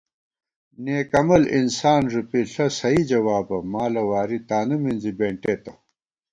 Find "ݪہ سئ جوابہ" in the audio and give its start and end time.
2.51-3.57